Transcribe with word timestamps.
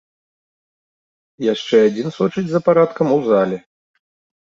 Яшчэ 1.53 1.77
адзін 1.91 2.07
сочыць 2.19 2.47
за 2.55 2.59
парадкам 2.71 3.07
у 3.21 3.23
зале. 3.33 3.57